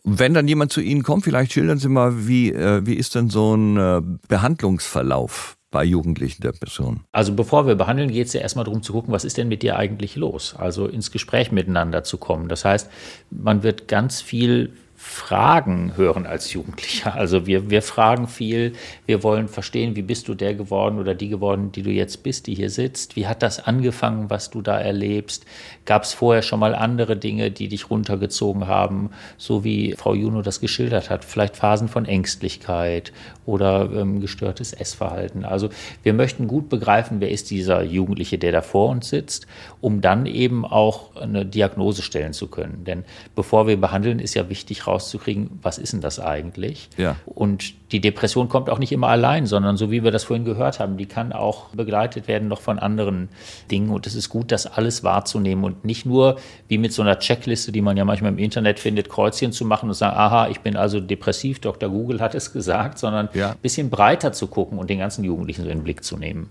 [0.03, 3.29] Wenn dann jemand zu Ihnen kommt, vielleicht schildern Sie mal, wie, äh, wie ist denn
[3.29, 5.57] so ein äh, Behandlungsverlauf?
[5.73, 7.01] Bei Jugendlichen der Person?
[7.11, 9.63] Also bevor wir behandeln, geht es ja erstmal darum zu gucken, was ist denn mit
[9.63, 10.55] dir eigentlich los?
[10.55, 12.47] Also ins Gespräch miteinander zu kommen.
[12.47, 12.89] Das heißt,
[13.31, 14.71] man wird ganz viel
[15.05, 17.13] Fragen hören als Jugendlicher.
[17.13, 18.73] Also wir, wir fragen viel,
[19.05, 22.47] wir wollen verstehen, wie bist du der geworden oder die geworden, die du jetzt bist,
[22.47, 23.17] die hier sitzt.
[23.17, 25.45] Wie hat das angefangen, was du da erlebst?
[25.85, 30.41] Gab es vorher schon mal andere Dinge, die dich runtergezogen haben, so wie Frau Juno
[30.41, 31.25] das geschildert hat?
[31.25, 33.11] Vielleicht Phasen von Ängstlichkeit
[33.45, 35.43] oder ähm, gestörtes Essverhalten.
[35.43, 35.69] Also
[36.03, 39.47] wir möchten gut begreifen, wer ist dieser Jugendliche, der da vor uns sitzt,
[39.81, 42.85] um dann eben auch eine Diagnose stellen zu können.
[42.85, 43.03] Denn
[43.35, 46.89] bevor wir behandeln, ist ja wichtig rauszukriegen, was ist denn das eigentlich?
[46.97, 47.15] Ja.
[47.25, 50.79] Und die Depression kommt auch nicht immer allein, sondern so wie wir das vorhin gehört
[50.79, 53.29] haben, die kann auch begleitet werden noch von anderen
[53.69, 53.89] Dingen.
[53.89, 57.71] Und es ist gut, das alles wahrzunehmen und nicht nur wie mit so einer Checkliste,
[57.71, 60.75] die man ja manchmal im Internet findet, Kreuzchen zu machen und sagen, aha, ich bin
[60.75, 61.89] also depressiv, Dr.
[61.89, 63.51] Google hat es gesagt, sondern ja.
[63.51, 66.49] ein bisschen breiter zu gucken und den ganzen Jugendlichen so in den Blick zu nehmen.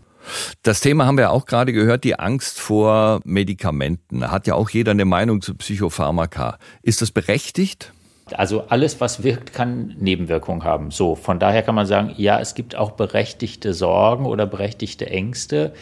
[0.63, 4.31] Das Thema haben wir auch gerade gehört, die Angst vor Medikamenten.
[4.31, 6.59] Hat ja auch jeder eine Meinung zu Psychopharmaka.
[6.83, 7.93] Ist das berechtigt?
[8.35, 10.91] Also alles, was wirkt, kann Nebenwirkungen haben.
[10.91, 15.73] So, von daher kann man sagen, ja, es gibt auch berechtigte Sorgen oder berechtigte Ängste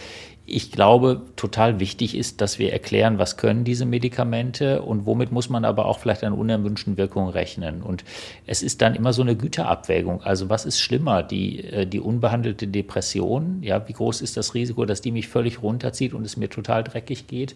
[0.51, 5.49] ich glaube, total wichtig ist, dass wir erklären, was können diese Medikamente und womit muss
[5.49, 7.83] man aber auch vielleicht an unerwünschten Wirkungen rechnen.
[7.83, 8.05] Und
[8.47, 10.23] es ist dann immer so eine Güterabwägung.
[10.23, 13.63] Also was ist schlimmer, die, äh, die unbehandelte Depression?
[13.63, 16.83] Ja, wie groß ist das Risiko, dass die mich völlig runterzieht und es mir total
[16.83, 17.55] dreckig geht?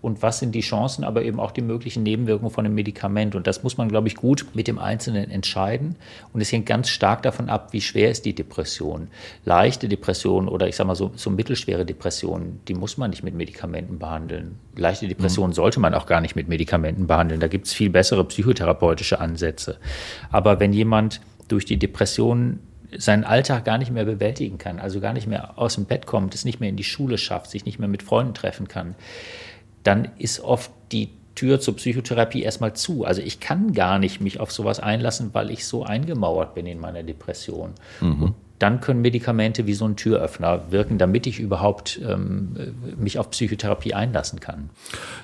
[0.00, 3.34] Und was sind die Chancen, aber eben auch die möglichen Nebenwirkungen von einem Medikament?
[3.34, 5.96] Und das muss man, glaube ich, gut mit dem Einzelnen entscheiden.
[6.32, 9.08] Und es hängt ganz stark davon ab, wie schwer ist die Depression.
[9.44, 13.22] Leichte Depression oder ich sage mal so, so mittelschwere Depression Depressionen, die muss man nicht
[13.22, 14.58] mit Medikamenten behandeln.
[14.76, 15.54] Leichte Depressionen mhm.
[15.54, 17.40] sollte man auch gar nicht mit Medikamenten behandeln.
[17.40, 19.78] Da gibt es viel bessere psychotherapeutische Ansätze.
[20.30, 22.60] Aber wenn jemand durch die Depression
[22.96, 26.34] seinen Alltag gar nicht mehr bewältigen kann, also gar nicht mehr aus dem Bett kommt,
[26.34, 28.94] es nicht mehr in die Schule schafft, sich nicht mehr mit Freunden treffen kann,
[29.82, 33.04] dann ist oft die Tür zur Psychotherapie erstmal zu.
[33.04, 36.80] Also ich kann gar nicht mich auf sowas einlassen, weil ich so eingemauert bin in
[36.80, 37.72] meiner Depression.
[38.00, 42.56] Mhm dann können Medikamente wie so ein Türöffner wirken, damit ich überhaupt ähm,
[42.98, 44.70] mich auf Psychotherapie einlassen kann.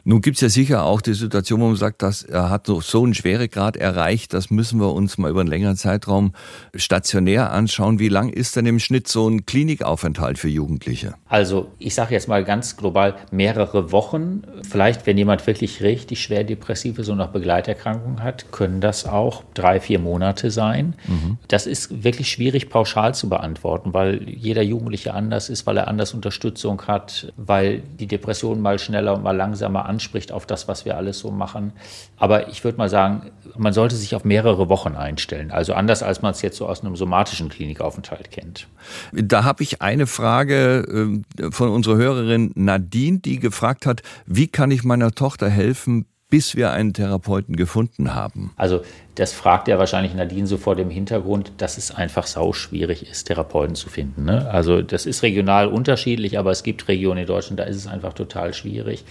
[0.05, 3.03] Nun gibt es ja sicher auch die Situation, wo man sagt, dass er hat so
[3.03, 6.33] einen Schweregrad erreicht, das müssen wir uns mal über einen längeren Zeitraum
[6.75, 7.99] stationär anschauen.
[7.99, 11.15] Wie lang ist denn im Schnitt so ein Klinikaufenthalt für Jugendliche?
[11.29, 14.43] Also ich sage jetzt mal ganz global mehrere Wochen.
[14.69, 19.43] Vielleicht, wenn jemand wirklich richtig schwer depressiv ist und noch Begleiterkrankungen hat, können das auch
[19.55, 20.95] drei, vier Monate sein.
[21.07, 21.39] Mhm.
[21.49, 25.87] Das ist wirklich schwierig pauschal zu zu beantworten, weil jeder Jugendliche anders ist, weil er
[25.87, 30.85] anders Unterstützung hat, weil die Depression mal schneller und mal langsamer anspricht auf das, was
[30.85, 31.73] wir alles so machen.
[32.17, 35.53] Aber ich würde mal sagen, man sollte sich auf mehrere Wochen einstellen.
[35.53, 38.67] Also anders, als man es jetzt so aus einem somatischen Klinikaufenthalt kennt.
[39.13, 44.73] Da habe ich eine Frage äh, von unserer Hörerin Nadine, die gefragt hat, wie kann
[44.73, 48.55] ich meiner Tochter helfen, bis wir einen Therapeuten gefunden haben?
[48.57, 48.81] Also
[49.17, 53.25] das fragt er wahrscheinlich Nadine so vor dem Hintergrund, dass es einfach sau schwierig ist,
[53.25, 54.25] Therapeuten zu finden.
[54.25, 54.49] Ne?
[54.51, 58.15] Also das ist regional unterschiedlich, aber es gibt Regionen in Deutschland, da ist es einfach
[58.15, 59.05] total schwierig.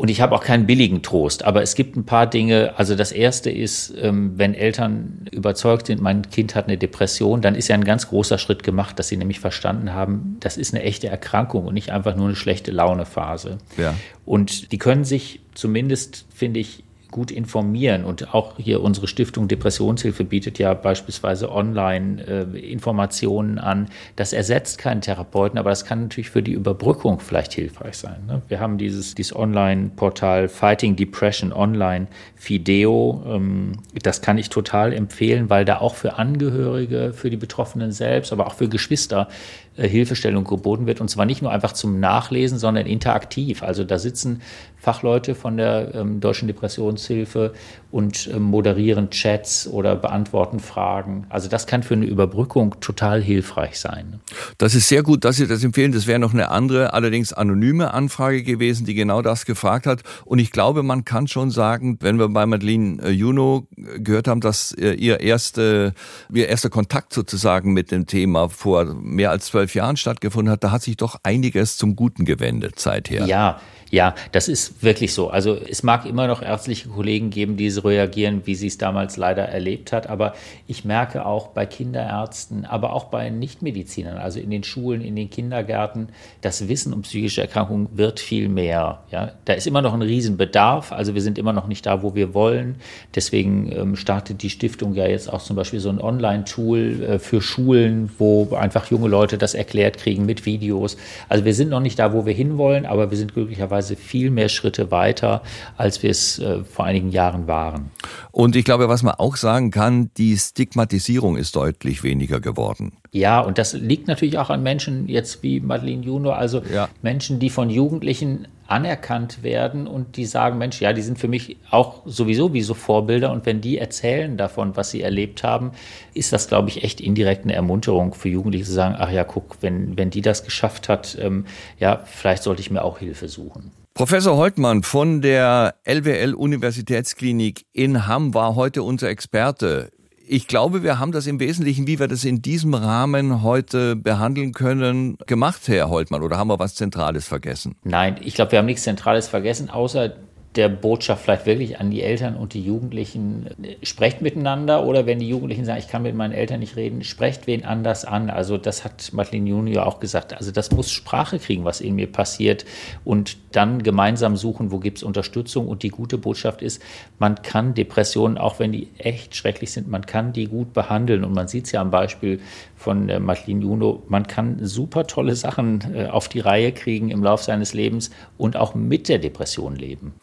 [0.00, 2.72] Und ich habe auch keinen billigen Trost, aber es gibt ein paar Dinge.
[2.78, 7.54] Also das erste ist, ähm, wenn Eltern überzeugt sind, mein Kind hat eine Depression, dann
[7.54, 10.84] ist ja ein ganz großer Schritt gemacht, dass sie nämlich verstanden haben, das ist eine
[10.84, 13.58] echte Erkrankung und nicht einfach nur eine schlechte Launephase.
[13.76, 13.94] Ja.
[14.24, 18.04] Und die können sich zumindest, finde ich, gut informieren.
[18.04, 23.88] Und auch hier unsere Stiftung Depressionshilfe bietet ja beispielsweise Online-Informationen äh, an.
[24.16, 28.26] Das ersetzt keinen Therapeuten, aber das kann natürlich für die Überbrückung vielleicht hilfreich sein.
[28.26, 28.42] Ne?
[28.48, 33.22] Wir haben dieses, dieses Online-Portal Fighting Depression Online, Fideo.
[33.26, 38.32] Ähm, das kann ich total empfehlen, weil da auch für Angehörige, für die Betroffenen selbst,
[38.32, 39.28] aber auch für Geschwister
[39.76, 41.00] äh, Hilfestellung geboten wird.
[41.00, 43.62] Und zwar nicht nur einfach zum Nachlesen, sondern interaktiv.
[43.62, 44.42] Also da sitzen
[44.80, 47.52] Fachleute von der ähm, Deutschen Depressionshilfe
[47.90, 51.26] und ähm, moderieren Chats oder beantworten Fragen.
[51.28, 54.20] Also das kann für eine Überbrückung total hilfreich sein.
[54.58, 55.92] Das ist sehr gut, dass Sie das empfehlen.
[55.92, 60.02] Das wäre noch eine andere, allerdings anonyme Anfrage gewesen, die genau das gefragt hat.
[60.24, 64.40] Und ich glaube, man kann schon sagen, wenn wir bei Madeline äh, Juno gehört haben,
[64.40, 65.92] dass äh, ihr, erste,
[66.32, 70.70] ihr erster Kontakt sozusagen mit dem Thema vor mehr als zwölf Jahren stattgefunden hat, da
[70.70, 73.26] hat sich doch einiges zum Guten gewendet seither.
[73.26, 75.28] Ja, ja, das ist wirklich so.
[75.28, 79.16] Also es mag immer noch ärztliche Kollegen geben, die so reagieren, wie sie es damals
[79.16, 80.08] leider erlebt hat.
[80.08, 80.34] Aber
[80.66, 85.30] ich merke auch bei Kinderärzten, aber auch bei Nichtmedizinern, also in den Schulen, in den
[85.30, 86.08] Kindergärten,
[86.40, 89.00] das Wissen um psychische Erkrankungen wird viel mehr.
[89.10, 90.92] Ja, da ist immer noch ein Riesenbedarf.
[90.92, 92.76] Also wir sind immer noch nicht da, wo wir wollen.
[93.14, 97.40] Deswegen ähm, startet die Stiftung ja jetzt auch zum Beispiel so ein Online-Tool äh, für
[97.40, 100.96] Schulen, wo einfach junge Leute das erklärt kriegen mit Videos.
[101.28, 104.48] Also wir sind noch nicht da, wo wir hinwollen, aber wir sind glücklicherweise viel mehr
[104.60, 105.42] Schritte weiter,
[105.76, 107.90] als wir es äh, vor einigen Jahren waren.
[108.30, 112.92] Und ich glaube, was man auch sagen kann, die Stigmatisierung ist deutlich weniger geworden.
[113.12, 116.88] Ja, und das liegt natürlich auch an Menschen jetzt wie Madeleine Juno, also ja.
[117.02, 121.56] Menschen, die von Jugendlichen anerkannt werden und die sagen, Mensch, ja, die sind für mich
[121.70, 125.72] auch sowieso wie so Vorbilder und wenn die erzählen davon, was sie erlebt haben,
[126.14, 129.56] ist das, glaube ich, echt indirekt eine Ermunterung für Jugendliche zu sagen, ach ja, guck,
[129.60, 131.46] wenn, wenn die das geschafft hat, ähm,
[131.80, 133.72] ja, vielleicht sollte ich mir auch Hilfe suchen.
[133.94, 139.90] Professor Holtmann von der LWL Universitätsklinik in Hamm war heute unser Experte.
[140.26, 144.52] Ich glaube, wir haben das im Wesentlichen, wie wir das in diesem Rahmen heute behandeln
[144.52, 146.22] können, gemacht, Herr Holtmann.
[146.22, 147.74] Oder haben wir was Zentrales vergessen?
[147.82, 150.14] Nein, ich glaube, wir haben nichts Zentrales vergessen, außer
[150.56, 153.46] der Botschaft vielleicht wirklich an die Eltern und die Jugendlichen,
[153.84, 157.46] sprecht miteinander oder wenn die Jugendlichen sagen, ich kann mit meinen Eltern nicht reden, sprecht
[157.46, 158.30] wen anders an.
[158.30, 160.34] Also das hat Madeleine Junior auch gesagt.
[160.34, 162.64] Also das muss Sprache kriegen, was in mir passiert
[163.04, 165.68] und dann gemeinsam suchen, wo gibt es Unterstützung.
[165.68, 166.82] Und die gute Botschaft ist,
[167.20, 171.24] man kann Depressionen, auch wenn die echt schrecklich sind, man kann die gut behandeln.
[171.24, 172.40] Und man sieht es ja am Beispiel
[172.80, 177.22] von äh, Madeleine Juno, man kann super tolle Sachen äh, auf die Reihe kriegen im
[177.22, 180.14] Laufe seines Lebens und auch mit der Depression leben.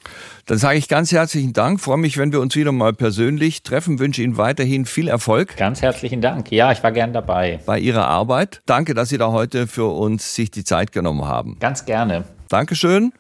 [0.48, 1.80] Dann sage ich ganz herzlichen Dank.
[1.80, 4.00] Freue mich, wenn wir uns wieder mal persönlich treffen.
[4.00, 5.56] Wünsche Ihnen weiterhin viel Erfolg.
[5.56, 6.52] Ganz herzlichen Dank.
[6.52, 7.60] Ja, ich war gern dabei.
[7.68, 8.62] Bei Ihrer Arbeit.
[8.66, 11.58] Danke, dass Sie da heute für uns sich die Zeit genommen haben.
[11.60, 12.24] Ganz gerne.
[12.50, 13.14] Dankeschön.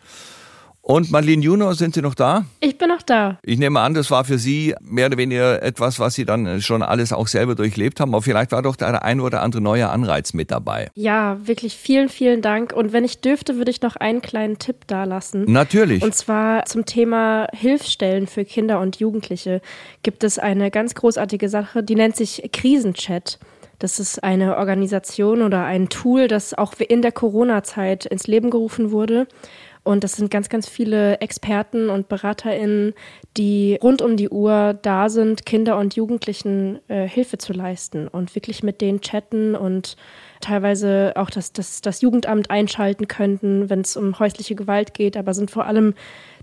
[0.89, 2.45] Und Madeleine Juno, sind Sie noch da?
[2.61, 3.39] Ich bin noch da.
[3.43, 6.81] Ich nehme an, das war für Sie mehr oder weniger etwas, was Sie dann schon
[6.81, 8.13] alles auch selber durchlebt haben.
[8.13, 10.89] Aber vielleicht war doch der ein oder andere neue Anreiz mit dabei.
[10.95, 12.71] Ja, wirklich vielen, vielen Dank.
[12.71, 15.43] Und wenn ich dürfte, würde ich noch einen kleinen Tipp dalassen.
[15.51, 16.01] Natürlich.
[16.03, 19.59] Und zwar zum Thema Hilfsstellen für Kinder und Jugendliche
[20.03, 23.39] gibt es eine ganz großartige Sache, die nennt sich Krisenchat.
[23.79, 28.91] Das ist eine Organisation oder ein Tool, das auch in der Corona-Zeit ins Leben gerufen
[28.91, 29.27] wurde.
[29.87, 32.93] Und das sind ganz, ganz viele Experten und BeraterInnen,
[33.37, 38.35] die rund um die Uhr da sind, Kinder und Jugendlichen äh, Hilfe zu leisten und
[38.35, 39.95] wirklich mit denen chatten und
[40.41, 45.33] teilweise auch das, das, das Jugendamt einschalten könnten, wenn es um häusliche Gewalt geht, aber
[45.33, 45.93] sind vor allem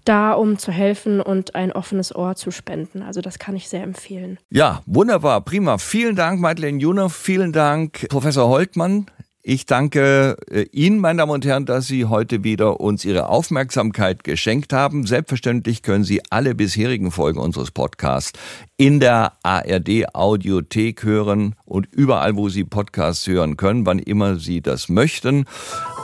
[0.06, 3.02] da, um zu helfen und ein offenes Ohr zu spenden.
[3.02, 4.38] Also das kann ich sehr empfehlen.
[4.48, 5.76] Ja, wunderbar, prima.
[5.76, 7.14] Vielen Dank, Madeleine Junow.
[7.14, 9.06] Vielen Dank, Professor Holtmann.
[9.46, 14.24] Ich danke äh, Ihnen, meine Damen und Herren, dass Sie heute wieder uns Ihre Aufmerksamkeit
[14.24, 15.06] geschenkt haben.
[15.06, 18.32] Selbstverständlich können Sie alle bisherigen Folgen unseres Podcasts
[18.78, 24.62] in der ARD Audiothek hören und überall, wo Sie Podcasts hören können, wann immer Sie
[24.62, 25.44] das möchten.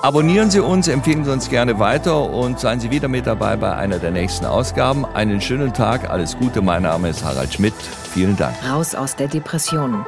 [0.02, 3.74] Abonnieren Sie uns, empfehlen Sie uns gerne weiter und seien Sie wieder mit dabei bei
[3.74, 5.06] einer der nächsten Ausgaben.
[5.06, 6.60] Einen schönen Tag, alles Gute.
[6.60, 7.72] Mein Name ist Harald Schmidt.
[8.12, 8.54] Vielen Dank.
[8.68, 10.04] Raus aus der Depression.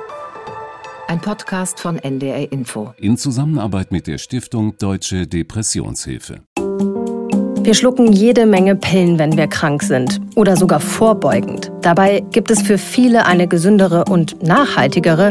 [1.09, 2.95] Ein Podcast von NDR Info.
[2.97, 6.41] In Zusammenarbeit mit der Stiftung Deutsche Depressionshilfe.
[7.63, 11.71] Wir schlucken jede Menge Pillen, wenn wir krank sind oder sogar vorbeugend.
[11.83, 15.31] Dabei gibt es für viele eine gesündere und nachhaltigere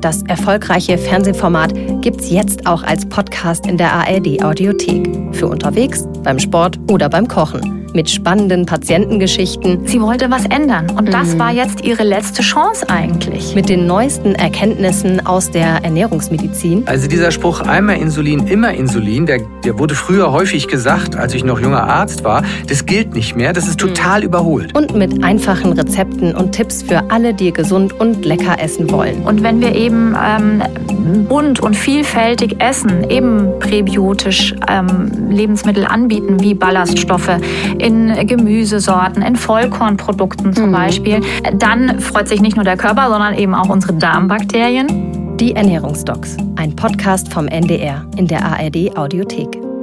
[0.00, 5.08] das erfolgreiche Fernsehformat, gibt's jetzt auch als Podcast in der ARD Audiothek.
[5.32, 9.86] Für unterwegs, beim Sport oder beim Kochen mit spannenden Patientengeschichten.
[9.86, 11.38] Sie wollte was ändern und das mhm.
[11.38, 13.54] war jetzt ihre letzte Chance eigentlich.
[13.54, 16.82] Mit den neuesten Erkenntnissen aus der Ernährungsmedizin.
[16.86, 21.44] Also dieser Spruch einmal Insulin, immer Insulin, der, der wurde früher häufig gesagt, als ich
[21.44, 22.42] noch junger Arzt war.
[22.68, 24.26] Das gilt nicht mehr, das ist total mhm.
[24.26, 24.76] überholt.
[24.76, 29.22] Und mit einfachen Rezepten und Tipps für alle, die gesund und lecker essen wollen.
[29.22, 30.62] Und wenn wir eben ähm,
[31.28, 37.38] bunt und vielfältig essen, eben präbiotisch ähm, Lebensmittel anbieten, wie Ballaststoffe,
[37.84, 40.72] in Gemüsesorten, in Vollkornprodukten zum mhm.
[40.72, 41.20] Beispiel,
[41.54, 45.36] dann freut sich nicht nur der Körper, sondern eben auch unsere Darmbakterien.
[45.36, 49.73] Die Ernährungsdocs, ein Podcast vom NDR in der ARD Audiothek.